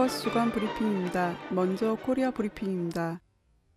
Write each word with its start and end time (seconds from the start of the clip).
포커스 0.00 0.22
주간 0.22 0.50
브리핑입니다. 0.50 1.36
먼저 1.50 1.94
코리아 1.94 2.30
브리핑입니다. 2.30 3.20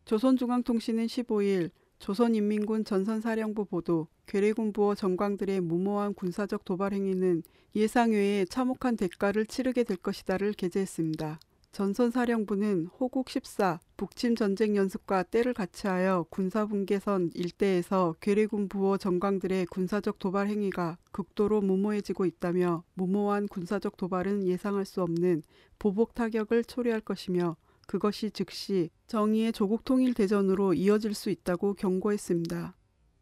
조선중앙통신은 0.06 1.08
15일 1.08 1.70
조선인민군 2.00 2.86
전선사령부 2.86 3.66
보도 3.66 4.08
괴뢰군부 4.28 4.96
호전광들의 4.96 5.60
무모한 5.60 6.14
군사적 6.14 6.64
도발 6.64 6.94
행위는 6.94 7.44
예상 7.76 8.12
외에 8.12 8.46
참혹한 8.46 8.96
대가를 8.96 9.46
치르게 9.46 9.84
될 9.84 9.98
것이다를 9.98 10.54
게재했습니다. 10.54 11.42
전선사령부는 11.74 12.86
호국 12.86 13.32
14 13.32 13.80
북침 13.98 14.36
전쟁 14.36 14.76
연습과 14.76 15.24
때를 15.24 15.56
같이하여 15.56 16.28
군사분계선 16.30 17.32
일대에서 17.34 18.14
괴뢰군부 18.22 19.00
호전광들의 19.00 19.66
군사적 19.66 20.20
도발 20.20 20.50
행위가 20.50 21.00
극도로 21.12 21.62
무모해지고 21.62 22.28
있다며 22.28 22.84
무모한 22.94 23.48
군사적 23.48 23.98
도발은 23.98 24.46
예상할 24.46 24.86
수 24.86 25.02
없는 25.02 25.42
보복 25.80 26.14
타격을 26.14 26.64
초래할 26.66 27.02
것이며 27.02 27.58
그것이 27.88 28.30
즉시 28.30 28.92
정의의 29.08 29.52
조국 29.52 29.84
통일 29.84 30.14
대전으로 30.14 30.76
이어질 30.76 31.16
수 31.16 31.32
있다고 31.32 31.74
경고했습니다. 31.74 32.78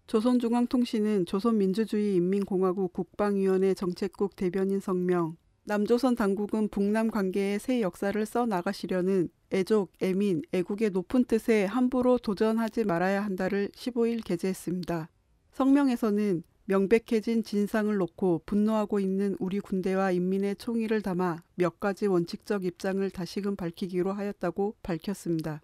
조선중앙통신은 0.07 1.25
조선민주주의인민공화국 1.25 2.91
국방위원회 2.91 3.73
정책국 3.73 4.35
대변인 4.35 4.81
성명 4.81 5.37
남조선 5.63 6.15
당국은 6.15 6.69
북남 6.69 7.11
관계의 7.11 7.59
새 7.59 7.81
역사를 7.81 8.25
써 8.25 8.45
나가시려는 8.45 9.29
애족, 9.53 9.91
애민, 10.01 10.41
애국의 10.53 10.89
높은 10.89 11.25
뜻에 11.25 11.65
함부로 11.65 12.17
도전하지 12.17 12.83
말아야 12.85 13.23
한다를 13.23 13.69
15일 13.75 14.23
게재했습니다. 14.23 15.09
성명에서는 15.51 16.43
명백해진 16.65 17.43
진상을 17.43 17.95
놓고 17.95 18.43
분노하고 18.45 18.99
있는 18.99 19.35
우리 19.39 19.59
군대와 19.59 20.11
인민의 20.11 20.55
총의를 20.55 21.01
담아 21.01 21.43
몇 21.55 21.79
가지 21.79 22.07
원칙적 22.07 22.65
입장을 22.65 23.07
다시금 23.09 23.55
밝히기로 23.55 24.13
하였다고 24.13 24.75
밝혔습니다. 24.81 25.61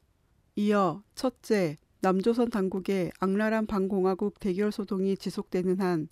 이어 0.55 1.01
첫째, 1.15 1.77
남조선 2.01 2.49
당국의 2.49 3.11
악랄한 3.19 3.65
반공화국 3.65 4.39
대결 4.39 4.71
소동이 4.71 5.17
지속되는 5.17 5.79
한 5.79 6.09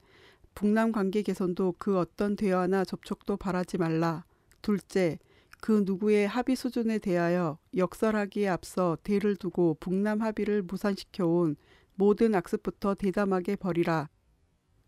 북남 0.56 0.94
관계 0.94 1.22
개선도 1.22 1.76
그 1.78 2.00
어떤 2.00 2.36
대화나 2.36 2.86
접촉도 2.86 3.38
바라지 3.38 3.78
말라. 3.78 4.26
둘째, 4.62 5.20
그 5.62 5.84
누구의 5.86 6.28
합의 6.28 6.56
수준에 6.56 6.98
대하여 6.98 7.58
역설하기에 7.76 8.48
앞서 8.48 8.98
대를 9.04 9.36
두고 9.36 9.78
북남 9.80 10.22
합의를 10.22 10.62
무산시켜온 10.64 11.58
모든 11.96 12.36
악습부터 12.36 12.96
대담하게 12.96 13.58
버리라. 13.58 14.10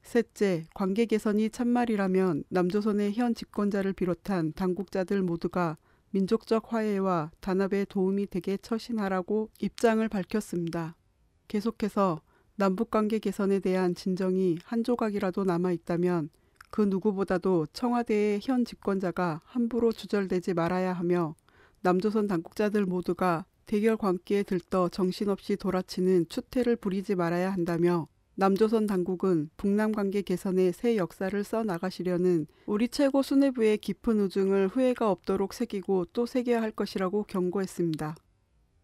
셋째, 0.03 0.65
관계 0.73 1.05
개선이 1.05 1.49
참말이라면 1.49 2.45
남조선의 2.47 3.13
현 3.13 3.35
집권자를 3.35 3.91
비롯한 3.91 4.53
당국자들 4.53 5.21
모두가 5.21 5.77
민족적 6.11 6.71
화해와 6.71 7.31
단합에 7.41 7.85
도움이 7.85 8.27
되게 8.27 8.55
처신하라고 8.57 9.49
입장을 9.59 10.07
밝혔습니다. 10.07 10.95
계속해서 11.49 12.21
남북관계 12.59 13.19
개선에 13.19 13.59
대한 13.59 13.93
진정이 13.93 14.57
한 14.63 14.83
조각이라도 14.83 15.43
남아 15.43 15.71
있다면 15.73 16.29
그 16.71 16.81
누구보다도 16.81 17.67
청와대의 17.71 18.39
현 18.41 18.65
집권자가 18.65 19.41
함부로 19.45 19.91
주절되지 19.91 20.55
말아야 20.55 20.93
하며 20.93 21.35
남조선 21.81 22.25
당국자들 22.27 22.85
모두가 22.85 23.45
대결 23.67 23.95
관계에 23.95 24.41
들떠 24.41 24.89
정신없이 24.89 25.55
돌아치는 25.55 26.29
추태를 26.29 26.77
부리지 26.77 27.13
말아야 27.13 27.53
한다며 27.53 28.07
남조선 28.33 28.87
당국은 28.87 29.51
북남 29.55 29.91
관계 29.91 30.23
개선의 30.23 30.73
새 30.73 30.97
역사를 30.97 31.43
써 31.43 31.63
나가시려는 31.63 32.47
우리 32.65 32.87
최고 32.87 33.21
수뇌부의 33.21 33.77
깊은 33.77 34.19
우중을 34.19 34.69
후회가 34.69 35.11
없도록 35.11 35.53
새기고 35.53 36.05
또 36.13 36.25
새겨야 36.25 36.61
할 36.61 36.71
것이라고 36.71 37.23
경고했습니다. 37.23 38.15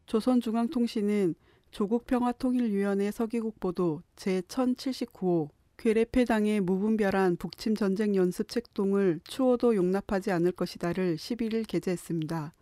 조선중앙통신은 0.05 1.35
조국평화통일위원회 1.73 3.09
서기국 3.09 3.59
보도 3.59 4.03
제1079호 4.15 5.49
괴뢰패당의 5.77 6.61
무분별한 6.61 7.37
북침 7.37 7.75
전쟁 7.75 8.15
연습 8.15 8.47
책동을 8.47 9.19
추호도 9.23 9.75
용납하지 9.75 10.31
않을 10.31 10.51
것이다를 10.51 11.15
11일 11.15 11.67
게재했습니다. 11.67 12.53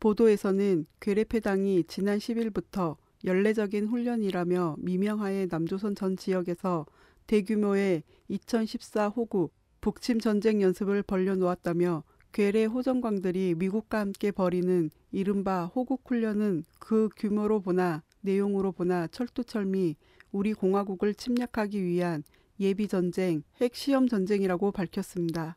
보도에서는 0.00 0.86
괴뢰패당이 1.00 1.84
지난 1.84 2.16
10일부터 2.16 2.96
연례적인 3.26 3.88
훈련이라며 3.88 4.76
미명하에 4.78 5.48
남조선 5.50 5.94
전 5.94 6.16
지역에서 6.16 6.86
대규모의 7.26 8.04
2014 8.28 9.08
호국 9.08 9.52
북침 9.82 10.18
전쟁 10.18 10.62
연습을 10.62 11.02
벌려놓았다며 11.02 12.04
괴뢰 12.32 12.64
호전광들이 12.64 13.54
미국과 13.56 14.00
함께 14.00 14.30
벌이는 14.30 14.90
이른바 15.12 15.66
호국 15.66 16.02
훈련은 16.06 16.64
그 16.78 17.08
규모로 17.16 17.60
보나 17.60 18.02
내용으로 18.26 18.72
보나 18.72 19.06
철두철미 19.06 19.96
우리 20.32 20.52
공화국을 20.52 21.14
침략하기 21.14 21.82
위한 21.82 22.22
예비 22.60 22.88
전쟁, 22.88 23.42
핵 23.60 23.74
시험 23.74 24.08
전쟁이라고 24.08 24.72
밝혔습니다. 24.72 25.56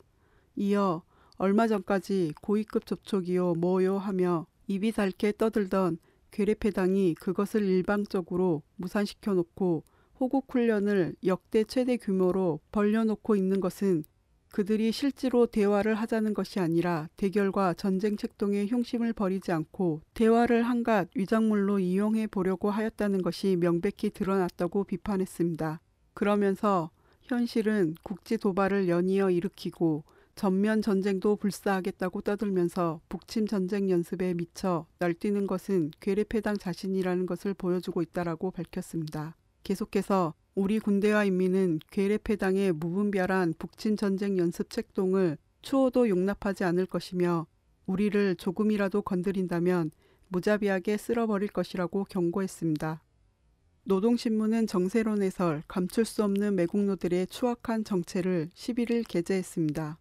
이어 0.56 1.03
얼마 1.38 1.68
전까지 1.68 2.34
고위급 2.41 2.85
접촉이요 2.85 3.56
뭐요 3.56 3.97
하며 3.97 4.46
입이 4.68 4.91
닳게 4.91 5.34
떠들던 5.38 5.97
괴뢰패당이 6.31 7.16
그것을 7.16 7.63
일방적으로 7.63 8.62
무산시켜 8.75 9.34
놓고 9.34 9.84
호국 10.19 10.46
훈련을 10.53 11.16
역대 11.25 11.63
최대 11.63 11.97
규모로 11.97 12.59
벌려놓고 12.72 13.36
있는 13.36 13.62
것은 13.62 14.03
그들이 14.52 14.92
실제로 14.92 15.46
대화를 15.46 15.96
하자는 15.96 16.34
것이 16.34 16.60
아니라 16.60 17.08
대결과 17.18 17.74
전쟁 17.76 18.18
책동에 18.18 18.66
흉심을 18.66 19.14
버리지 19.14 19.52
않고 19.52 20.02
대화를 20.14 20.64
한갓 20.64 21.10
위장물로 21.16 21.80
이용해 21.80 22.28
보려고 22.28 22.72
하였다는 22.72 23.22
것이 23.22 23.56
명백히 23.60 24.10
드러났다고 24.10 24.86
비판했습니다. 24.86 25.82
그러면서 26.14 26.90
현실은 27.22 27.96
국지 28.04 28.38
도발을 28.38 28.90
연이어 28.90 29.30
일으키고 29.30 30.04
전면 30.34 30.81
전쟁도 30.81 31.36
불사하겠다고 31.36 32.22
떠들면서 32.22 33.02
북침 33.10 33.46
전쟁 33.46 33.90
연습에 33.90 34.34
미쳐 34.34 34.88
날뛰는 34.98 35.48
것은 35.48 35.92
괴뢰패당 36.00 36.58
자신이라는 36.58 37.26
것을 37.26 37.54
보여주고 37.54 38.02
있다라고 38.02 38.52
밝혔습니다. 38.52 39.36
계속해서 39.64 40.34
우리 40.59 40.78
군대와 40.78 41.24
인민은 41.24 41.80
괴뢰패당의 41.90 42.74
무분별한 42.74 43.53
북침 43.58 43.96
전쟁 43.96 44.38
연습 44.38 44.70
책동을 44.70 45.38
추호도 45.62 46.09
용납하지 46.09 46.66
않을 46.66 46.86
것이며 46.86 47.47
우리를 47.86 48.36
조금이라도 48.36 49.03
건드린다면 49.03 49.92
무자비하게 50.28 50.98
쓸어버릴 50.98 51.48
것이라고 51.48 52.03
경고했습니다. 52.03 53.02
노동신문은 53.86 54.68
정세론 54.68 55.22
해설 55.22 55.64
감출 55.69 56.03
수 56.03 56.25
없는 56.25 56.58
매국노들의 56.58 57.28
추악한 57.28 57.86
정체를 57.86 58.50
11일 58.53 59.08
게재했습니다. 59.08 59.98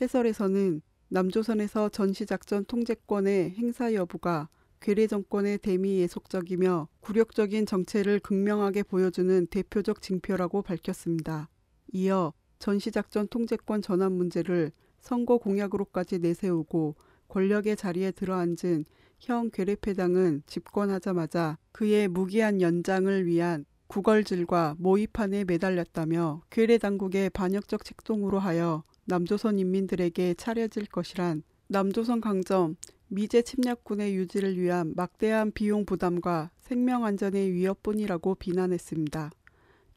해설에서는 0.00 0.80
남조선에서 1.08 1.90
전시작전 1.90 2.64
통제권의 2.64 3.50
행사 3.58 3.92
여부가 3.92 4.48
괴뢰 4.80 5.06
정권의 5.06 5.58
대미 5.58 5.98
예속적이며 5.98 6.88
굴욕적인 7.00 7.66
정체를 7.66 8.20
극명하게 8.20 8.84
보여주는 8.84 9.46
대표적 9.46 10.00
징표라고 10.00 10.62
밝혔습니다. 10.62 11.48
이어 11.92 12.32
전시작전 12.58 13.28
통제권 13.28 13.82
전환 13.82 14.12
문제를 14.12 14.72
선거 15.00 15.38
공약으로까지 15.38 16.18
내세우고 16.18 16.96
권력의 17.28 17.76
자리에 17.76 18.10
들어앉은 18.12 18.84
형 19.20 19.50
괴뢰패당은 19.50 20.42
집권하자마자 20.46 21.58
그의 21.72 22.08
무기한 22.08 22.60
연장을 22.60 23.26
위한 23.26 23.64
구걸질과 23.88 24.76
모의판에 24.78 25.44
매달렸다며 25.44 26.42
괴뢰 26.50 26.78
당국의 26.78 27.30
반역적 27.30 27.84
책동으로 27.84 28.38
하여 28.38 28.84
남조선 29.06 29.58
인민들에게 29.58 30.34
차려질 30.34 30.86
것이란 30.86 31.42
남조선 31.68 32.20
강점, 32.20 32.76
미제 33.08 33.42
침략군의 33.42 34.14
유지를 34.16 34.58
위한 34.58 34.92
막대한 34.94 35.50
비용 35.50 35.86
부담과 35.86 36.50
생명 36.60 37.04
안전의 37.04 37.52
위협뿐이라고 37.52 38.34
비난했습니다. 38.34 39.30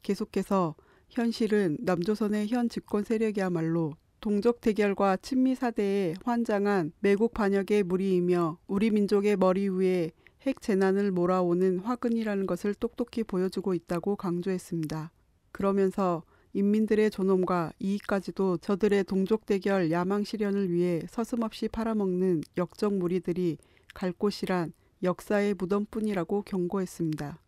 계속해서 0.02 0.74
현실은 1.10 1.76
남조선의 1.80 2.48
현 2.48 2.70
집권 2.70 3.04
세력이야말로 3.04 3.94
동족 4.20 4.60
대결과 4.60 5.18
친미 5.18 5.54
사대에 5.54 6.14
환장한 6.24 6.92
매국 7.00 7.34
반역의 7.34 7.82
무리이며 7.82 8.58
우리 8.66 8.90
민족의 8.90 9.36
머리 9.36 9.68
위에 9.68 10.12
핵 10.42 10.62
재난을 10.62 11.10
몰아오는 11.10 11.80
화근이라는 11.80 12.46
것을 12.46 12.74
똑똑히 12.74 13.24
보여주고 13.24 13.74
있다고 13.74 14.16
강조했습니다. 14.16 15.12
그러면서 15.52 16.22
인민들의 16.54 17.10
존엄과 17.10 17.72
이익까지도 17.78 18.58
저들의 18.58 19.04
동족 19.04 19.46
대결 19.46 19.90
야망 19.90 20.24
실현을 20.24 20.70
위해 20.70 21.02
서슴없이 21.08 21.68
팔아먹는 21.68 22.42
역적 22.58 22.94
무리들이 22.94 23.56
갈 23.94 24.12
곳이란 24.12 24.72
역사의 25.02 25.54
무덤뿐이라고 25.54 26.42
경고했습니다. 26.42 27.38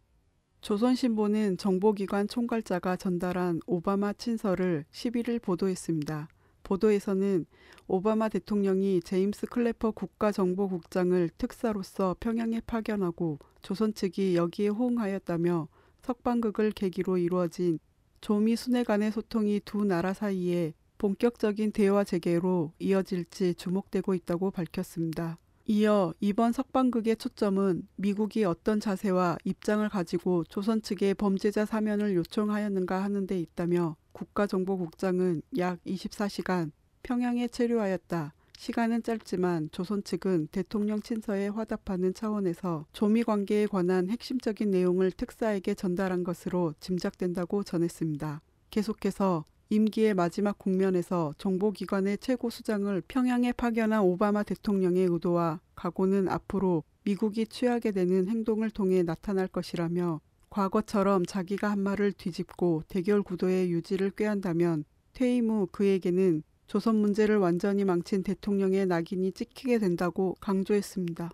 조선신보는 0.62 1.59
정보기관 1.59 2.27
총괄자가 2.27 2.97
전달한 2.97 3.61
오바마 3.67 4.15
친서를 4.15 4.87
11일 4.93 5.43
보도했습니다. 5.43 6.29
보도에서는 6.62 7.45
오바마 7.87 8.31
대통령이 8.31 9.03
제임스 9.03 9.49
클래퍼 9.49 9.91
국가정보국장을 9.91 11.29
특사로서 11.37 12.17
평양에 12.19 12.62
파견하고 12.67 13.39
조선 13.61 13.93
측이 13.93 14.37
여기에 14.37 14.69
호응하였다며 14.69 15.69
석방극을 16.00 16.71
계기로 16.73 17.19
이루어진 17.19 17.79
조미 18.25 18.56
순회 18.56 18.85
간의 18.85 19.12
소통이 19.12 19.61
두 19.67 19.85
나라 19.85 20.15
사이에 20.15 20.73
본격적인 20.97 21.73
대화 21.73 22.05
재개로 22.05 22.73
이어질지 22.79 23.55
주목되고 23.56 24.15
있다고 24.15 24.50
밝혔습니다. 24.50 25.37
이어 25.67 26.15
이번 26.21 26.53
석방극의 26.53 27.19
초점은 27.19 27.87
미국이 27.97 28.44
어떤 28.44 28.81
자세와 28.81 29.37
입장을 29.44 29.87
가지고 29.91 30.43
조선 30.44 30.81
측에 30.81 31.12
범죄자 31.12 31.67
사면을 31.67 32.15
요청하였는가 32.15 33.05
하는 33.05 33.26
데 33.26 33.38
있다며 33.38 33.94
국가정보국장은 34.12 35.43
약 35.59 35.85
24시간 35.85 36.71
평양에 37.03 37.49
체류하였다. 37.49 38.32
시간은 38.56 39.03
짧지만 39.03 39.69
조선 39.73 40.03
측은 40.03 40.49
대통령 40.51 41.01
친서에 41.01 41.49
화답하는 41.49 42.15
차원에서 42.15 42.87
조미 42.93 43.25
관계에 43.25 43.67
관한 43.67 44.09
핵심적인 44.09 44.71
내용을 44.71 45.11
특사에게 45.12 45.75
전달한 45.75 46.25
것으로 46.25 46.75
짐작된다고 46.81 47.62
전했습니다. 47.62 48.41
계속해서 48.71 49.45
임기의 49.71 50.15
마지막 50.15 50.59
국면에서 50.59 51.35
정보기관의 51.39 52.19
최고 52.19 52.49
수장을 52.51 53.03
평양에 53.09 53.53
파견한 53.53 54.03
오바마 54.03 54.43
대통령의 54.45 55.07
의도와 55.11 55.61
각오는 55.75 56.29
앞으로 56.29 56.85
미국이 57.05 57.47
취하게 57.47 57.93
되는 57.93 58.29
행동을 58.29 58.71
통해 58.71 59.03
나타날 59.03 59.49
것이라며 59.49 60.21
과거처럼 60.49 61.27
자기가 61.27 61.71
한 61.71 61.81
말을 61.81 62.12
뒤집고 62.12 62.85
대결 62.89 63.23
구도의 63.23 63.71
유지를 63.73 64.11
꾀한다면 64.11 64.85
퇴임 65.12 65.50
후 65.50 65.67
그에게는 65.71 66.43
조선 66.66 66.96
문제를 66.96 67.37
완전히 67.37 67.84
망친 67.84 68.22
대통령의 68.22 68.87
낙인이 68.87 69.32
찍히게 69.32 69.78
된다고 69.78 70.34
강조했습니다. 70.40 71.31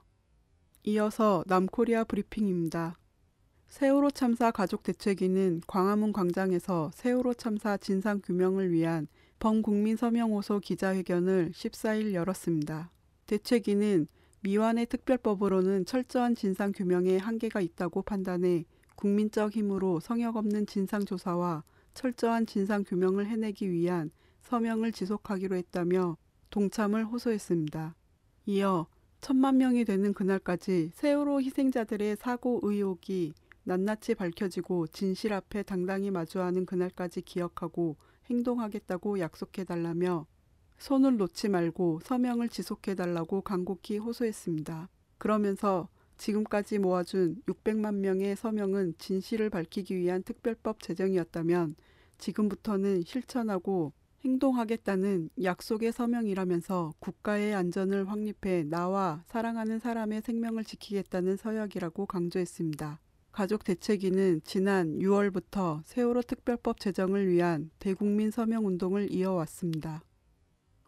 이어서 0.85 1.45
남코리아 1.47 2.05
브리핑입니다. 2.05 2.97
세월호 3.69 4.11
참사 4.11 4.51
가족 4.51 4.83
대책위는 4.83 5.63
광화문 5.67 6.13
광장에서 6.13 6.91
세월호 6.93 7.35
참사 7.35 7.77
진상 7.77 8.21
규명을 8.21 8.73
위한 8.73 9.07
범국민 9.39 9.97
서명 9.97 10.33
호소 10.33 10.59
기자회견을 10.59 11.53
14일 11.55 12.13
열었습니다. 12.13 12.91
대책위는 13.27 14.09
미완의 14.43 14.87
특별법으로는 14.87 15.85
철저한 15.85 16.35
진상 16.35 16.73
규명에 16.73 17.19
한계가 17.19 17.61
있다고 17.61 18.03
판단해 18.03 18.65
국민적 18.97 19.53
힘으로 19.53 20.01
성역 20.01 20.37
없는 20.37 20.67
진상 20.67 21.05
조사와 21.05 21.63
철저한 21.95 22.47
진상 22.47 22.83
규명을 22.83 23.27
해내기 23.27 23.71
위한 23.71 24.11
서명을 24.43 24.93
지속하기로 24.93 25.57
했다며 25.57 26.17
동참을 26.51 27.05
호소했습니다. 27.07 27.95
이어 28.47 28.87
천만 29.21 29.59
명이 29.59 29.85
되는 29.85 30.13
그날까지 30.13 30.91
세월호 30.95 31.43
희생자들의 31.43 32.17
사고 32.17 32.61
의혹이 32.63 33.35
낱낱이 33.65 34.15
밝혀지고 34.15 34.87
진실 34.89 35.33
앞에 35.33 35.63
당당히 35.63 36.11
마주하는 36.11 36.65
그날까지 36.65 37.23
기억하고 37.23 37.97
행동하겠다고 38.31 39.21
약속해달라며 39.21 40.27
손을 40.79 41.19
놓지 41.19 41.51
말고 41.51 42.01
서명을 42.03 42.49
지속해달라고 42.49 43.43
간곡히 43.43 43.99
호소했습니다. 43.99 44.89
그러면서 45.19 45.89
지금까지 46.17 46.79
모아준 46.79 47.43
600만 47.47 47.97
명의 47.97 48.35
서명은 48.35 48.95
진실을 48.99 49.51
밝히기 49.51 49.97
위한 49.97 50.23
특별법 50.23 50.81
제정이었다면 50.83 51.77
지금부터는 52.19 53.03
실천하고 53.05 53.93
행동하겠다는 54.25 55.31
약속의 55.43 55.93
서명이라면서 55.93 56.93
국가의 56.99 57.55
안전을 57.55 58.09
확립해 58.09 58.65
나와 58.65 59.23
사랑하는 59.27 59.79
사람의 59.79 60.23
생명을 60.23 60.65
지키겠다는 60.65 61.37
서약이라고 61.37 62.07
강조했습니다. 62.07 63.01
가족 63.33 63.65
대책위는 63.65 64.43
지난 64.45 64.99
6월부터 64.99 65.83
세월호 65.85 66.23
특별법 66.23 66.81
제정을 66.81 67.29
위한 67.29 67.71
대국민 67.79 68.31
서명 68.31 68.67
운동을 68.67 69.13
이어왔습니다. 69.13 70.03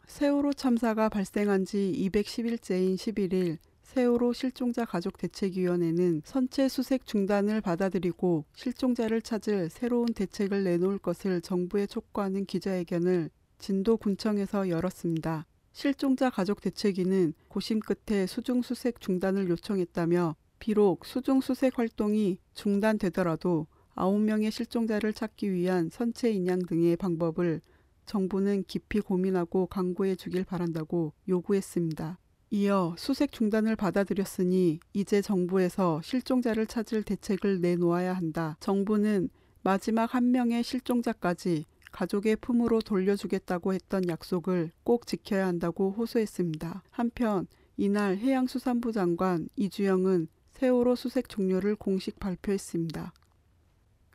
세월호 0.05 0.53
참사가 0.53 1.09
발생한 1.09 1.65
지 1.65 1.91
210일째인 2.11 2.95
11일 2.95 3.57
세월호 3.83 4.33
실종자 4.33 4.85
가족 4.85 5.17
대책위원회는 5.17 6.23
선체 6.25 6.67
수색 6.67 7.05
중단을 7.05 7.61
받아들이고 7.61 8.45
실종자를 8.55 9.21
찾을 9.21 9.69
새로운 9.69 10.07
대책을 10.07 10.63
내놓을 10.63 10.97
것을 10.97 11.41
정부에 11.41 11.85
촉구하는 11.85 12.45
기자회견을 12.45 13.29
진도 13.59 13.97
군청에서 13.97 14.69
열었습니다. 14.69 15.45
실종자 15.73 16.29
가족 16.29 16.61
대책위는 16.61 17.33
고심 17.49 17.79
끝에 17.79 18.25
수중 18.25 18.61
수색 18.61 18.99
중단을 18.99 19.49
요청했다며 19.49 20.35
비록 20.59 21.05
수중 21.05 21.41
수색 21.41 21.77
활동이 21.77 22.39
중단되더라도 22.53 23.67
9명의 23.95 24.49
실종자를 24.49 25.13
찾기 25.13 25.51
위한 25.51 25.89
선체 25.91 26.31
인양 26.31 26.65
등의 26.67 26.95
방법을 26.95 27.61
정부는 28.05 28.63
깊이 28.67 29.01
고민하고 29.01 29.67
강구해 29.67 30.15
주길 30.15 30.45
바란다고 30.45 31.13
요구했습니다. 31.27 32.19
이어 32.55 32.93
수색 32.99 33.31
중단을 33.31 33.75
받아들였으니 33.75 34.79
이제 34.93 35.23
정부에서 35.23 36.03
실종자를 36.03 36.67
찾을 36.67 37.01
대책을 37.01 37.61
내놓아야 37.61 38.13
한다. 38.13 38.57
정부는 38.59 39.29
마지막 39.63 40.13
한 40.13 40.29
명의 40.29 40.61
실종자까지 40.61 41.65
가족의 41.91 42.35
품으로 42.35 42.81
돌려주겠다고 42.81 43.73
했던 43.73 44.07
약속을 44.07 44.69
꼭 44.83 45.07
지켜야 45.07 45.47
한다고 45.47 45.95
호소했습니다. 45.97 46.83
한편 46.91 47.47
이날 47.75 48.17
해양수산부 48.17 48.91
장관 48.91 49.49
이주영은 49.55 50.27
세월호 50.51 50.93
수색 50.93 51.29
종료를 51.29 51.75
공식 51.75 52.19
발표했습니다. 52.19 53.13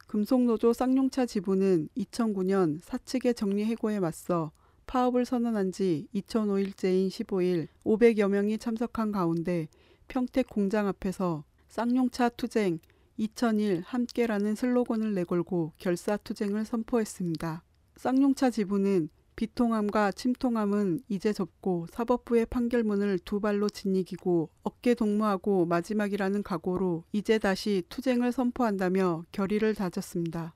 금속노조 0.07 0.75
쌍용차 0.75 1.27
지부는 1.27 1.89
2009년 1.97 2.79
사측의 2.85 3.35
정리 3.35 3.65
해고에 3.65 3.99
맞서 3.99 4.53
파업을 4.89 5.27
선언한 5.27 5.71
지 5.71 6.09
2005일째인 6.15 7.09
15일 7.09 7.69
500여 7.85 8.29
명이 8.29 8.59
참석한 8.59 9.13
가운데 9.13 9.69
평택 10.09 10.49
공장 10.49 10.89
앞에서 10.89 11.45
쌍용차 11.69 12.31
투쟁 12.31 12.81
2001 13.19 13.83
함께라는 13.85 14.55
슬로건을 14.55 15.15
내걸고 15.15 15.73
결사 15.77 16.17
투쟁을 16.17 16.65
선포했습니다. 16.65 17.63
쌍용차 17.97 18.51
지부는 18.51 19.11
비통함과 19.37 20.13
침통함은 20.13 21.03
이제 21.09 21.33
접고 21.33 21.87
사법부의 21.91 22.47
판결문을 22.47 23.19
두 23.21 23.41
발로 23.41 23.69
지니기고 23.69 24.49
어깨 24.63 24.95
동무하고 24.95 25.67
마지막이라는 25.67 26.43
각오로 26.43 27.05
이제 27.13 27.39
다시 27.39 27.83
투쟁을 27.91 28.33
선포한다며 28.33 29.25
결의를 29.33 29.75
다졌습니다. 29.75 30.55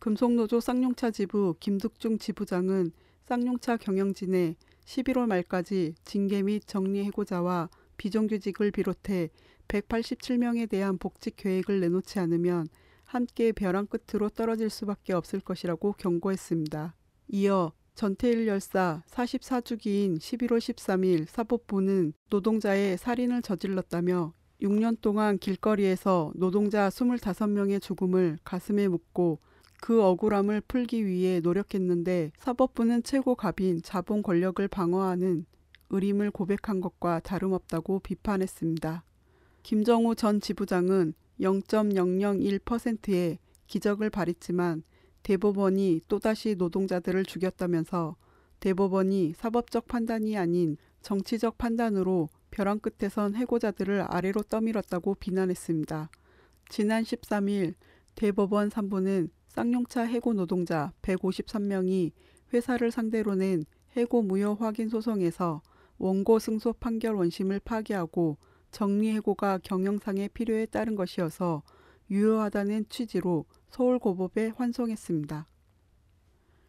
금속노조 0.00 0.60
쌍용차 0.60 1.10
지부 1.10 1.54
김득중 1.60 2.18
지부장은 2.18 2.92
쌍용차 3.26 3.76
경영진에 3.76 4.56
11월 4.84 5.26
말까지 5.26 5.94
징계 6.04 6.42
및 6.42 6.62
정리 6.66 7.04
해고자와 7.04 7.70
비정규직을 7.96 8.72
비롯해 8.72 9.30
187명에 9.68 10.68
대한 10.68 10.98
복직 10.98 11.36
계획을 11.36 11.80
내놓지 11.80 12.18
않으면 12.18 12.66
함께 13.04 13.52
벼랑 13.52 13.86
끝으로 13.86 14.28
떨어질 14.28 14.70
수밖에 14.70 15.12
없을 15.12 15.40
것이라고 15.40 15.92
경고했습니다. 15.92 16.96
이어 17.28 17.72
전태일 17.94 18.46
열사 18.48 19.02
44주기인 19.10 20.18
11월 20.18 20.58
13일 20.58 21.26
사법부는 21.28 22.14
노동자의 22.30 22.96
살인을 22.98 23.42
저질렀다며 23.42 24.32
6년 24.62 25.00
동안 25.00 25.38
길거리에서 25.38 26.32
노동자 26.34 26.88
25명의 26.88 27.80
죽음을 27.82 28.38
가슴에 28.44 28.88
묻고 28.88 29.40
그 29.82 30.00
억울함을 30.00 30.60
풀기 30.60 31.04
위해 31.04 31.40
노력했는데 31.40 32.30
사법부는 32.38 33.02
최고 33.02 33.34
갑인 33.34 33.82
자본 33.82 34.22
권력을 34.22 34.66
방어하는 34.68 35.44
의림을 35.90 36.30
고백한 36.30 36.80
것과 36.80 37.18
다름없다고 37.18 37.98
비판했습니다. 37.98 39.02
김정우 39.64 40.14
전 40.14 40.40
지부장은 40.40 41.14
0.001%의 41.40 43.40
기적을 43.66 44.10
발휘했지만 44.10 44.84
대법원이 45.24 46.02
또다시 46.06 46.54
노동자들을 46.54 47.24
죽였다면서 47.24 48.14
대법원이 48.60 49.34
사법적 49.36 49.88
판단이 49.88 50.38
아닌 50.38 50.76
정치적 51.00 51.58
판단으로 51.58 52.28
벼랑 52.52 52.78
끝에선 52.78 53.34
해고자들을 53.34 54.02
아래로 54.02 54.44
떠밀었다고 54.44 55.16
비난했습니다. 55.16 56.08
지난 56.68 57.02
13일 57.02 57.74
대법원 58.14 58.68
3부는 58.68 59.30
쌍용차 59.52 60.04
해고 60.04 60.32
노동자 60.32 60.94
153명이 61.02 62.12
회사를 62.54 62.90
상대로 62.90 63.34
낸 63.34 63.66
해고 63.94 64.22
무효 64.22 64.54
확인 64.54 64.88
소송에서 64.88 65.60
원고 65.98 66.38
승소 66.38 66.72
판결 66.74 67.16
원심을 67.16 67.60
파기하고 67.60 68.38
정리해고가 68.70 69.58
경영상의 69.58 70.30
필요에 70.30 70.64
따른 70.64 70.94
것이어서 70.94 71.62
유효하다는 72.10 72.86
취지로 72.88 73.44
서울고법에 73.68 74.52
환송했습니다. 74.56 75.46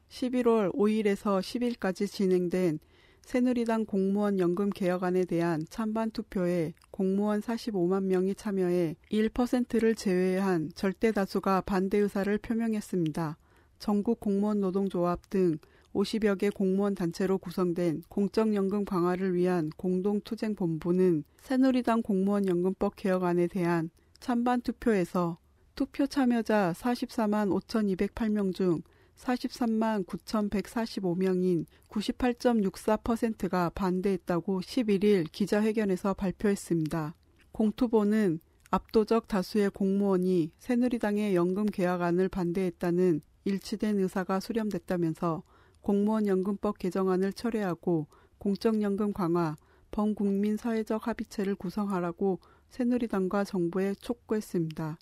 11월 0.09 0.75
5일에서 0.75 1.39
10일까지 1.39 2.11
진행된 2.11 2.79
새누리당 3.23 3.85
공무원 3.85 4.37
연금 4.37 4.69
개혁안에 4.69 5.25
대한 5.25 5.65
찬반 5.69 6.11
투표에 6.11 6.73
공무원 6.91 7.41
45만 7.41 8.03
명이 8.03 8.35
참여해 8.35 8.97
1%를 9.11 9.95
제외한 9.95 10.69
절대 10.75 11.11
다수가 11.11 11.61
반대 11.61 11.97
의사를 11.97 12.37
표명했습니다. 12.37 13.37
전국 13.79 14.19
공무원 14.19 14.59
노동조합 14.59 15.29
등 15.29 15.57
50여 15.93 16.37
개 16.37 16.49
공무원 16.49 16.95
단체로 16.95 17.37
구성된 17.37 18.03
공적연금 18.09 18.85
강화를 18.85 19.33
위한 19.35 19.69
공동투쟁본부는 19.77 21.23
새누리당 21.41 22.01
공무원 22.01 22.47
연금법 22.47 22.95
개혁안에 22.95 23.47
대한 23.47 23.89
찬반 24.19 24.61
투표에서 24.61 25.37
투표 25.75 26.05
참여자 26.07 26.73
44만 26.75 27.49
5,208명 27.61 28.53
중 28.53 28.81
43만 29.17 30.05
9,145명인 30.05 31.65
98.64%가 31.89 33.69
반대했다고 33.69 34.61
11일 34.61 35.31
기자회견에서 35.31 36.13
발표했습니다. 36.13 37.15
공투보는 37.51 38.39
압도적 38.71 39.27
다수의 39.27 39.69
공무원이 39.69 40.51
새누리당의 40.57 41.35
연금 41.35 41.67
개혁안을 41.67 42.27
반대했다는 42.29 43.21
일치된 43.45 43.99
의사가 43.99 44.39
수렴됐다면서 44.39 45.43
공무원 45.81 46.27
연금법 46.27 46.79
개정안을 46.79 47.33
철회하고 47.33 48.07
공적연금 48.39 49.13
강화, 49.13 49.55
범국민 49.91 50.57
사회적 50.57 51.07
합의체를 51.07 51.55
구성하라고 51.55 52.39
새누리당과 52.69 53.43
정부에 53.43 53.93
촉구했습니다. 53.95 54.97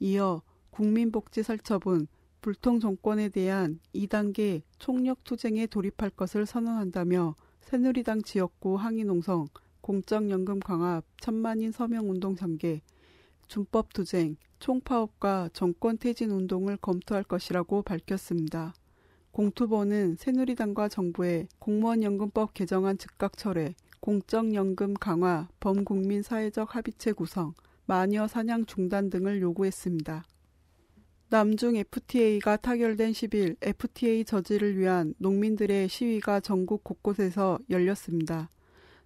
이어 0.00 0.42
국민복지설처분, 0.70 2.06
불통 2.44 2.78
정권에 2.78 3.30
대한 3.30 3.80
2단계 3.94 4.60
총력 4.78 5.24
투쟁에 5.24 5.66
돌입할 5.66 6.10
것을 6.10 6.44
선언한다며 6.44 7.36
새누리당 7.62 8.20
지역구 8.20 8.76
항의 8.76 9.04
농성, 9.04 9.46
공적연금 9.80 10.60
강화, 10.60 11.00
천만인 11.18 11.72
서명운동 11.72 12.36
전개, 12.36 12.82
준법 13.48 13.94
투쟁, 13.94 14.36
총파업과 14.58 15.48
정권 15.54 15.96
퇴진 15.96 16.32
운동을 16.32 16.76
검토할 16.76 17.24
것이라고 17.24 17.80
밝혔습니다. 17.80 18.74
공투보는 19.30 20.16
새누리당과 20.16 20.90
정부의 20.90 21.48
공무원연금법 21.60 22.52
개정안 22.52 22.98
즉각 22.98 23.38
철회, 23.38 23.74
공적연금 24.00 24.92
강화, 24.92 25.48
범국민 25.60 26.22
사회적 26.22 26.76
합의체 26.76 27.12
구성, 27.12 27.54
마녀 27.86 28.28
사냥 28.28 28.66
중단 28.66 29.08
등을 29.08 29.40
요구했습니다. 29.40 30.26
남중 31.30 31.74
FTA가 31.76 32.58
타결된 32.58 33.12
10일 33.12 33.56
FTA 33.62 34.24
저지를 34.24 34.76
위한 34.76 35.14
농민들의 35.18 35.88
시위가 35.88 36.40
전국 36.40 36.84
곳곳에서 36.84 37.58
열렸습니다. 37.70 38.50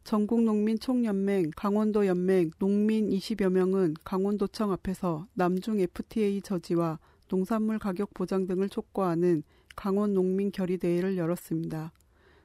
전국 0.03 0.43
농민 0.43 0.79
총연맹, 0.79 1.53
강원도 1.57 2.07
연맹, 2.07 2.51
농민 2.59 3.09
20여 3.11 3.51
명은 3.51 3.95
강원도청 4.05 4.73
앞에서 4.73 5.29
남중 5.35 5.81
FTA 5.81 6.43
저지와 6.43 6.99
농산물 7.29 7.79
가격 7.79 8.13
보장 8.15 8.47
등을 8.47 8.69
촉구하는 8.69 9.43
강원 9.77 10.13
농민 10.13 10.51
결의 10.51 10.77
대회를 10.77 11.17
열었습니다. 11.17 11.93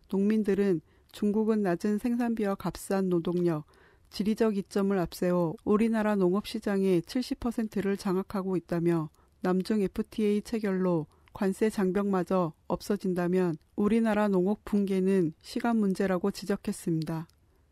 농민들은 0.09 0.81
중국은 1.11 1.63
낮은 1.63 1.97
생산비와 1.97 2.55
값싼 2.55 3.09
노동력, 3.09 3.65
지리적 4.11 4.55
이점을 4.55 4.97
앞세워 4.97 5.55
우리나라 5.63 6.15
농업 6.15 6.47
시장의 6.47 7.01
70%를 7.01 7.97
장악하고 7.97 8.55
있다며 8.55 9.09
남중 9.43 9.81
FTA 9.81 10.41
체결로 10.41 11.05
관세 11.33 11.69
장벽마저 11.69 12.53
없어진다면 12.67 13.57
우리나라 13.75 14.29
농업 14.29 14.63
붕괴는 14.63 15.33
시간 15.41 15.75
문제라고 15.75 16.31
지적했습니다. 16.31 17.27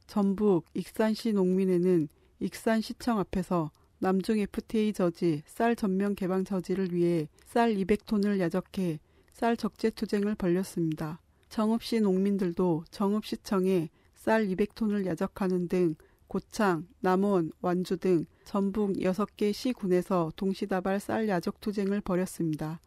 전북 0.06 0.66
익산시 0.74 1.32
농민회는 1.32 2.10
익산시청 2.42 3.20
앞에서 3.20 3.72
남중 4.00 4.40
FTA 4.40 4.92
저지, 4.92 5.44
쌀 5.46 5.78
전면 5.78 6.14
개방 6.14 6.44
저지를 6.44 6.94
위해 6.94 7.30
쌀 7.46 7.74
200톤을 7.74 8.40
야적해 8.40 9.00
쌀 9.32 9.56
적재 9.56 9.92
투쟁을 9.92 10.36
벌였습니다. 10.36 11.22
정읍시 11.48 12.02
농민들도 12.02 12.84
정읍시청에 12.92 13.90
쌀 14.16 14.46
200톤을 14.46 15.06
야적하는 15.06 15.70
등 15.70 15.96
고창, 16.32 16.88
남원, 17.02 17.52
완주 17.60 17.98
등 17.98 18.26
전북 18.46 18.94
6개 18.94 19.52
시군에서 19.52 20.32
동시다발 20.38 21.02
쌀 21.02 21.28
야적 21.28 21.60
투쟁을 21.60 22.00
벌였습니다. 22.00 22.80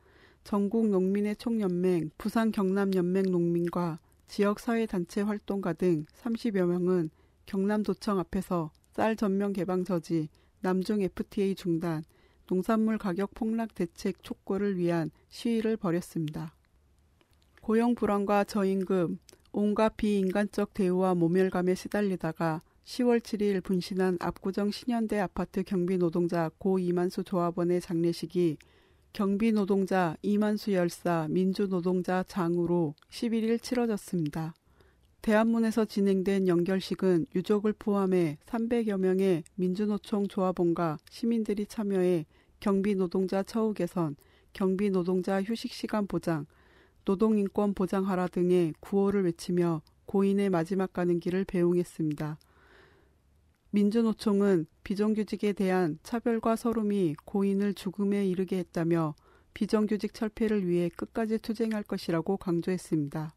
전국 0.45 0.89
농민의 0.89 1.37
총연맹, 1.37 2.13
부산 2.17 2.53
경남연맹 2.53 3.25
농민과 3.31 3.99
지역사회단체 4.29 5.21
활동가 5.21 5.75
등 5.75 6.07
30여 6.23 6.65
명은 6.65 7.11
경남도청 7.45 8.19
앞에서 8.19 8.71
쌀 8.93 9.15
전면 9.15 9.53
개방 9.53 9.85
저지, 9.85 10.31
남중 10.63 11.03
FTA 11.03 11.55
중단, 11.55 12.03
농산물 12.47 12.97
가격 12.97 13.35
폭락 13.35 13.75
대책 13.75 14.23
촉구를 14.23 14.79
위한 14.79 15.11
시위를 15.29 15.77
벌였습니다. 15.77 16.55
고용 17.61 17.95
불안과 17.95 18.45
저임금, 18.45 19.19
온갖 19.53 19.99
비인간적 19.99 20.73
대우와 20.73 21.15
모멸감에 21.15 21.75
시달리다가 21.75 22.63
10월 22.85 23.21
7일 23.21 23.63
분신한 23.63 24.19
압구정 24.21 24.71
신현대 24.71 25.19
아파트 25.19 25.63
경비 25.63 25.97
노동자 25.97 26.51
고 26.59 26.79
이만수 26.79 27.25
조합원의 27.25 27.81
장례식이 27.81 28.59
경비 29.15 29.53
노동자 29.53 30.17
이만수 30.21 30.73
열사 30.75 31.27
민주 31.31 31.67
노동자 31.67 32.23
장으로 32.25 32.95
11일 33.11 33.63
치러졌습니다. 33.63 34.55
대한문에서 35.23 35.87
진행된 35.87 36.47
연결식은 36.47 37.27
유족을 37.35 37.73
포함해 37.79 38.37
300여 38.45 38.99
명의 38.99 39.45
민주노총 39.55 40.29
조합원과 40.29 40.99
시민들이 41.09 41.65
참여해 41.65 42.27
경비 42.61 42.95
노동자 42.95 43.43
처우 43.43 43.73
개선, 43.73 44.17
경비 44.53 44.91
노동자 44.91 45.43
휴식 45.43 45.73
시간 45.73 46.07
보장, 46.07 46.45
노동인권 47.07 47.73
보장 47.73 48.07
하라 48.07 48.27
등의 48.27 48.75
구호를 48.81 49.25
외치며 49.25 49.81
고인의 50.05 50.51
마지막 50.51 50.93
가는 50.93 51.19
길을 51.19 51.47
배웅했습니다. 51.47 52.39
민주노총은 53.75 54.67
비정규직에 54.85 55.53
대한 55.53 55.99
차별과 56.05 56.55
서름이 56.55 57.17
고인을 57.25 57.75
죽음에 57.75 58.25
이르게 58.25 58.59
했다며 58.59 59.17
비정규직 59.53 60.15
철폐를 60.15 60.69
위해 60.69 60.89
끝까지 60.89 61.39
투쟁할 61.39 61.83
것이라고 61.83 62.37
강조했습니다. 62.37 63.35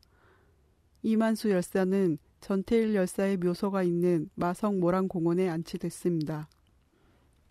이만수 1.01 1.49
열사는 1.49 2.19
전태일 2.39 2.93
열사의 2.93 3.37
묘소가 3.37 3.81
있는 3.81 4.29
마성 4.35 4.79
모란공원에 4.79 5.49
안치됐습니다. 5.49 6.47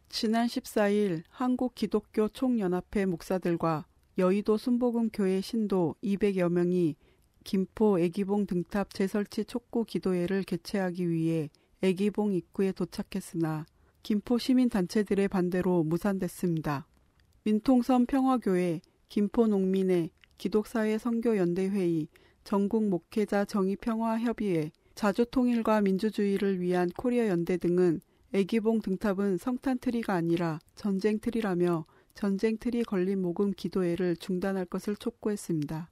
지난 0.09 0.47
14일 0.47 1.25
한국 1.29 1.75
기독교 1.75 2.29
총연합회 2.29 3.07
목사들과 3.07 3.87
여의도 4.17 4.59
순복음교회 4.59 5.41
신도 5.41 5.97
200여 6.05 6.53
명이 6.53 6.95
김포 7.43 7.99
애기봉 7.99 8.47
등탑 8.47 8.95
재설치 8.95 9.47
촉구 9.47 9.87
기도회를 9.87 10.45
개최하기 10.45 11.11
위해 11.11 11.51
애기봉 11.83 12.33
입구에 12.33 12.73
도착했으나 12.73 13.67
김포 14.03 14.39
시민단체들의 14.39 15.29
반대로 15.29 15.83
무산됐습니다. 15.85 16.87
민통선 17.45 18.07
평화교회, 18.07 18.81
김포 19.09 19.47
농민회, 19.47 20.11
기독사회 20.39 20.99
선교연대회의, 20.99 22.09
전국 22.45 22.89
목회자 22.89 23.45
정의평화협의회, 23.45 24.71
자주통일과 24.95 25.81
민주주의를 25.83 26.61
위한 26.61 26.89
코리아 26.97 27.29
연대 27.29 27.57
등은 27.57 28.01
애기봉 28.33 28.81
등탑은 28.81 29.39
성탄 29.39 29.79
트리가 29.79 30.15
아니라 30.15 30.59
전쟁 30.75 31.19
트리라며 31.19 31.85
전쟁 32.15 32.57
트리 32.59 32.83
걸린 32.83 33.21
모금 33.21 33.53
기도회를 33.53 34.17
중단할 34.17 34.65
것을 34.65 34.97
촉구했습니다. 34.97 35.91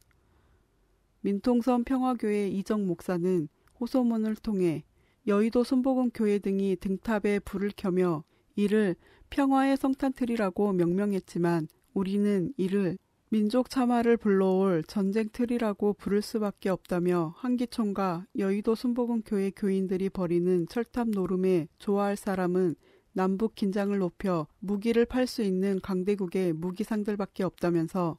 민통선 1.21 1.85
평화교회 1.85 2.49
이적 2.49 2.87
목사는 2.87 3.49
호소문을 3.81 4.37
통해 4.37 4.85
여의도 5.27 5.65
순복음 5.65 6.11
교회 6.11 6.39
등이 6.39 6.77
등탑에 6.77 7.41
불을 7.41 7.71
켜며 7.77 8.25
이를 8.57 8.95
평화의 9.31 9.77
성탄틀이라고 9.77 10.73
명명했지만 10.73 11.69
우리는 11.95 12.53
이를 12.57 12.99
민족 13.31 13.69
참화를 13.69 14.17
불러올 14.17 14.85
전쟁틀이라고 14.85 15.95
부를 15.95 16.23
수밖에 16.23 16.69
없다며 16.69 17.35
한기총과 17.39 18.27
여의도 18.39 18.75
순복음교회 18.75 19.53
교인들이 19.57 20.09
벌이는 20.11 20.69
철탑 20.69 21.09
노름에 21.09 21.67
좋아할 21.79 22.17
사람은 22.17 22.77
남북 23.13 23.55
긴장을 23.55 23.97
높여 23.99 24.47
무기를 24.61 25.05
팔 25.07 25.27
수 25.27 25.43
있는 25.43 25.81
강대국의 25.81 26.53
무기상들밖에 26.53 27.45
없다면서 27.45 28.19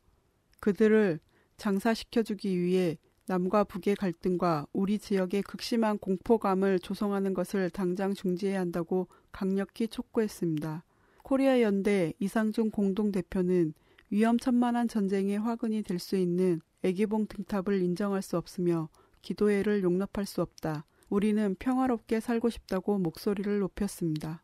그들을 0.60 1.20
장사시켜주기 1.58 2.60
위해 2.60 2.98
남과 3.28 3.64
북의 3.64 3.96
갈등과 3.96 4.68
우리 4.72 5.00
지역의 5.00 5.42
극심한 5.44 5.98
공포감을 5.98 6.80
조성하는 6.80 7.34
것을 7.34 7.70
당장 7.72 8.14
중지해야 8.14 8.60
한다고 8.60 9.08
강력히 9.32 9.88
촉구했습니다. 9.88 10.84
코리아 11.24 11.62
연대 11.62 12.14
이상준 12.20 12.70
공동대표는 12.70 13.74
위험천만한 14.12 14.88
전쟁의 14.88 15.40
화근이 15.40 15.82
될 15.82 15.98
수 15.98 16.16
있는 16.16 16.62
애기봉 16.84 17.26
등탑을 17.28 17.82
인정할 17.82 18.22
수 18.22 18.38
없으며 18.38 18.90
기도회를 19.24 19.82
용납할 19.82 20.28
수 20.28 20.44
없다. 20.44 20.86
우리는 21.10 21.56
평화롭게 21.58 22.20
살고 22.20 22.50
싶다고 22.50 23.00
목소리를 23.00 23.58
높였습니다. 23.60 24.44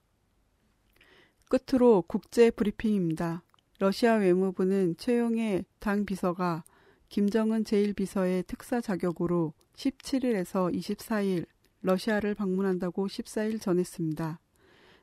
끝으로 1.49 2.03
국제 2.07 2.49
브리핑입니다. 2.49 3.43
러시아 3.77 4.15
외무부는 4.15 4.95
최용의 4.97 5.65
당 5.79 6.05
비서가 6.05 6.63
김정은 7.11 7.65
제1비서의 7.65 8.47
특사 8.47 8.79
자격으로 8.79 9.51
17일에서 9.73 10.73
24일 10.73 11.45
러시아를 11.81 12.35
방문한다고 12.35 13.07
14일 13.07 13.59
전했습니다. 13.59 14.39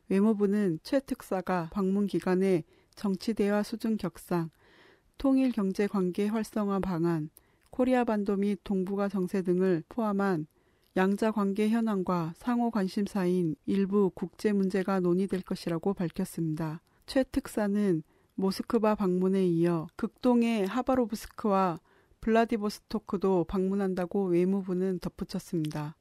외무부는 0.09 0.79
최 0.83 1.01
특사가 1.01 1.69
방문 1.71 2.07
기간에 2.07 2.65
정치대화 2.95 3.63
수준 3.63 3.99
격상, 3.99 4.49
통일 5.19 5.53
경제 5.53 5.87
관계 5.87 6.29
활성화 6.29 6.81
방안, 6.81 7.29
코리아 7.69 8.05
반도 8.05 8.37
및 8.37 8.59
동북아 8.65 9.11
정세 9.11 9.43
등을 9.43 9.83
포함한 9.91 10.47
양자 10.97 11.31
관계 11.31 11.69
현황과 11.69 12.33
상호 12.37 12.71
관심사인 12.71 13.55
일부 13.67 14.11
국제 14.15 14.55
문제가 14.55 15.01
논의될 15.01 15.43
것이라고 15.43 15.93
밝혔습니다. 15.93 16.81
최 17.05 17.23
특사는 17.23 18.03
모스크바 18.35 18.95
방문에 18.95 19.47
이어 19.47 19.89
극동의 19.97 20.67
하바로브스크와 20.69 21.81
블라디보스토크도 22.21 23.45
방문한다고 23.45 24.27
외무부는 24.27 24.99
덧붙였습니다. 24.99 25.97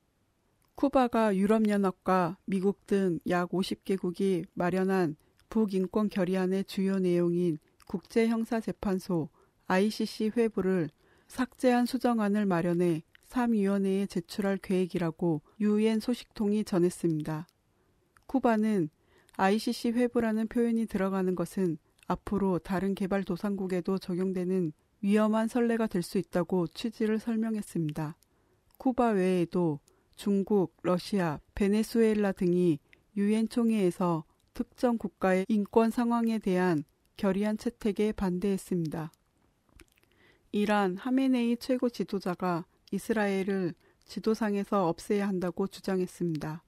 쿠바가 0.76 1.36
유럽연합과 1.36 2.38
미국 2.46 2.86
등 2.86 3.20
약 3.28 3.50
50개국이 3.50 4.46
마련한 4.54 5.16
북인권 5.50 6.10
결의안의 6.10 6.66
주요 6.66 7.00
내용인 7.00 7.58
국제형사재판소 7.88 9.30
ICC 9.68 10.32
회부를 10.38 10.90
삭제한 11.28 11.86
수정안을 11.86 12.46
마련해 12.46 13.04
3위원회에 13.30 14.10
제출할 14.10 14.58
계획이라고 14.58 15.42
유엔 15.60 16.00
소식통이 16.00 16.64
전했습니다. 16.64 17.48
쿠바는 18.28 18.90
ICC 19.36 19.90
회부라는 19.92 20.48
표현이 20.48 20.86
들어가는 20.86 21.36
것은 21.36 21.78
앞으로 22.08 22.60
다른 22.60 22.96
개발도상국에도 22.96 23.98
적용되는 23.98 24.72
위험한 25.08 25.48
선례가 25.48 25.88
될 25.88 26.04
수 26.04 26.18
있다고 26.18 26.68
취지를 26.68 27.18
설명했습니다. 27.18 28.18
쿠바 28.78 29.12
외에도 29.12 29.80
중국, 30.18 30.76
러시아, 30.84 31.40
베네수엘라 31.56 32.34
등이 32.34 32.78
유엔 33.16 33.48
총회에서 33.48 34.26
특정 34.54 34.98
국가의 34.98 35.46
인권 35.48 35.92
상황에 35.92 36.40
대한 36.40 36.84
결의안 37.16 37.58
채택에 37.58 38.12
반대했습니다. 38.12 39.14
이란 40.52 40.98
하메네이 40.98 41.56
최고 41.56 41.88
지도자가 41.90 42.66
이스라엘을 42.92 43.76
지도상에서 44.04 44.90
없애야 44.90 45.26
한다고 45.26 45.68
주장했습니다. 45.68 46.64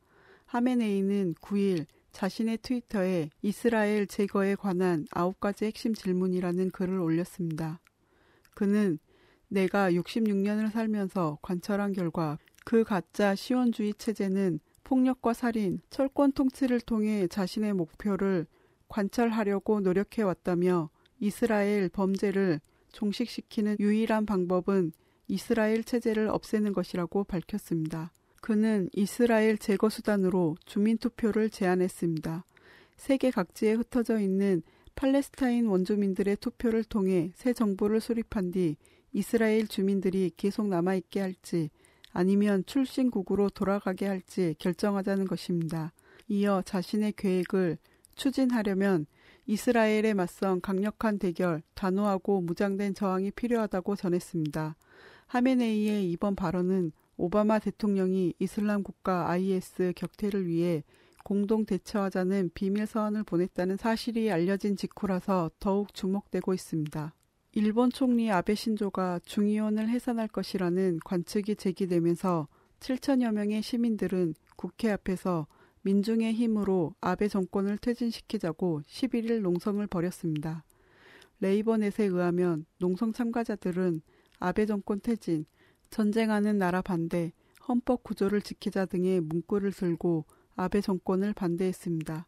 하메네이는 0.46 1.36
9일 1.42 1.88
자신의 2.14 2.60
트위터에 2.62 3.32
이스라엘 3.42 4.08
제거에 4.08 4.56
관한 4.56 5.04
9가지 5.12 5.66
핵심 5.66 5.94
질문이라는 5.94 6.72
글을 6.72 7.00
올렸습니다. 7.00 7.82
그는 8.60 9.00
내가 9.48 9.90
66년을 9.90 10.70
살면서 10.70 11.40
관철한 11.42 11.94
결과 11.94 12.38
그 12.66 12.84
가짜 12.84 13.34
시원주의 13.34 13.94
체제는 13.94 14.60
폭력과 14.84 15.32
살인, 15.32 15.80
철권 15.90 16.34
통치를 16.34 16.82
통해 16.82 17.26
자신의 17.28 17.72
목표를 17.72 18.48
관철하려고 18.90 19.80
노력해 19.80 20.24
왔다며 20.24 20.90
이스라엘 21.22 21.88
범죄를 21.88 22.60
종식시키는 22.92 23.78
유일한 23.80 24.26
방법은 24.26 24.92
이스라엘 25.30 25.86
체제를 25.86 26.28
없애는 26.28 26.74
것이라고 26.74 27.24
밝혔습니다. 27.24 28.12
그는 28.42 28.90
이스라엘 28.92 29.58
제거 29.58 29.88
수단으로 29.88 30.58
주민 30.66 30.98
투표를 30.98 31.50
제안했습니다. 31.50 32.44
세계 32.98 33.32
각지에 33.32 33.72
흩어져 33.76 34.20
있는 34.20 34.64
팔레스타인 35.00 35.68
원주민들의 35.68 36.36
투표를 36.42 36.84
통해 36.84 37.32
새 37.34 37.54
정부를 37.54 38.02
수립한 38.02 38.52
뒤 38.52 38.76
이스라엘 39.14 39.66
주민들이 39.66 40.30
계속 40.36 40.68
남아있게 40.68 41.22
할지 41.22 41.70
아니면 42.12 42.66
출신국으로 42.66 43.50
돌아가게 43.50 44.08
할지 44.08 44.56
결정하자는 44.60 45.26
것입니다. 45.26 45.94
이어 46.28 46.62
자신의 46.66 47.14
계획을 47.14 47.78
추진하려면 48.16 49.06
이스라엘에 49.46 50.14
맞선 50.16 50.60
강력한 50.60 51.18
대결, 51.18 51.62
단호하고 51.76 52.42
무장된 52.42 52.94
저항이 52.94 53.32
필요하다고 53.32 53.96
전했습니다. 53.96 54.76
하메네이의 55.28 56.12
이번 56.12 56.36
발언은 56.36 56.92
오바마 57.16 57.60
대통령이 57.60 58.34
이슬람 58.38 58.84
국가 58.84 59.30
IS 59.30 59.94
격퇴를 59.96 60.46
위해 60.46 60.84
공동 61.30 61.64
대처하자는 61.64 62.50
비밀 62.56 62.88
서한을 62.88 63.24
보냈다는 63.24 63.78
사실이 63.78 64.32
알려진 64.32 64.76
직후라서 64.76 65.52
더욱 65.60 65.94
주목되고 65.94 66.56
있습니다. 66.56 67.14
일본 67.52 67.92
총리 67.92 68.32
아베 68.32 68.56
신조가 68.56 69.20
중의원을 69.26 69.90
해산할 69.90 70.28
것이라는 70.30 70.98
관측이 71.06 71.56
제기되면서 71.56 72.48
7천여 72.80 73.32
명의 73.32 73.62
시민들은 73.62 74.34
국회 74.56 74.90
앞에서 74.90 75.46
민중의 75.84 76.34
힘으로 76.34 76.96
아베 77.00 77.28
정권을 77.28 77.78
퇴진시키자고 77.78 78.82
11일 78.88 79.42
농성을 79.42 79.86
벌였습니다. 79.86 80.64
레이버넷에 81.42 82.06
의하면 82.06 82.66
농성 82.80 83.14
참가자들은 83.14 84.02
아베 84.40 84.66
정권 84.66 85.00
퇴진, 85.00 85.46
전쟁하는 85.92 86.58
나라 86.58 86.82
반대, 86.82 87.34
헌법 87.68 88.02
구조를 88.02 88.42
지키자 88.42 88.88
등의 88.88 89.22
문구를 89.22 89.74
들고 89.74 90.26
아베 90.62 90.82
정권을 90.82 91.32
반대했습니다. 91.32 92.28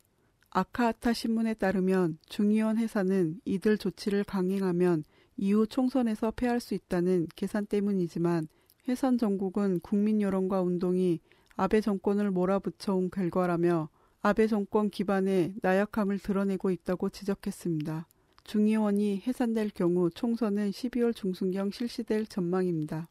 아카하타 0.52 1.12
신문에 1.12 1.54
따르면 1.54 2.18
중의원 2.30 2.78
회사는 2.78 3.42
이들 3.44 3.78
조치를 3.78 4.24
강행하면 4.24 5.04
이후 5.36 5.68
총선에서 5.68 6.32
패할 6.32 6.62
수 6.62 6.74
있다는 6.74 7.28
계산 7.36 7.66
때문이지만 7.66 8.48
해선 8.88 9.18
정국은 9.18 9.82
국민 9.82 10.22
여론과 10.22 10.62
운동이 10.62 11.20
아베 11.58 11.82
정권을 11.82 12.32
몰아붙여온 12.32 13.12
결과라며 13.12 13.90
아베 14.22 14.48
정권 14.48 14.90
기반의 14.90 15.56
나약함을 15.62 16.20
드러내고 16.20 16.72
있다고 16.72 17.10
지적했습니다. 17.10 18.08
중의원이 18.46 19.24
해산될 19.28 19.72
경우 19.72 20.10
총선은 20.10 20.72
12월 20.72 21.14
중순경 21.14 21.72
실시될 21.72 22.28
전망입니다. 22.28 23.10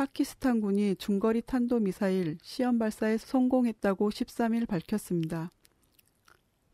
파키스탄군이 0.00 0.96
중거리 0.96 1.42
탄도미사일 1.42 2.38
시험 2.40 2.78
발사에 2.78 3.18
성공했다고 3.18 4.08
13일 4.08 4.66
밝혔습니다. 4.66 5.50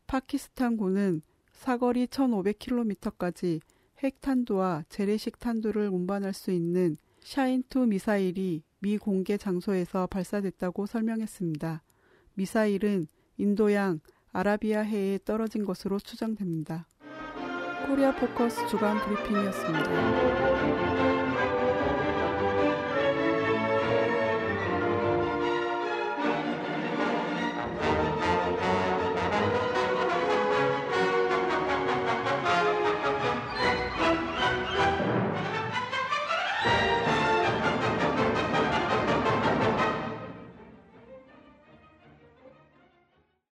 파키스탄군은 0.07 1.21
사거리 1.51 2.07
1500km까지 2.07 3.59
핵탄두와 4.01 4.85
재래식 4.87 5.39
탄두를 5.39 5.89
운반할 5.89 6.31
수 6.31 6.51
있는 6.51 6.95
샤인2 7.21 7.89
미사일이 7.89 8.63
미 8.79 8.97
공개 8.97 9.35
장소에서 9.35 10.07
발사됐다고 10.07 10.85
설명했습니다. 10.85 11.83
미사일은 12.35 13.07
인도양 13.35 13.99
아라비아해에 14.31 15.19
떨어진 15.25 15.65
것으로 15.65 15.99
추정됩니다. 15.99 16.87
코리아 17.87 18.15
포커스 18.15 18.69
주간 18.69 18.97
브리핑이었습니다. 19.03 21.16